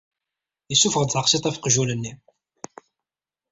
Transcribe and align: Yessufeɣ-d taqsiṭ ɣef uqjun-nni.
Yessufeɣ-d 0.69 1.09
taqsiṭ 1.11 1.45
ɣef 1.45 1.57
uqjun-nni. 1.57 2.13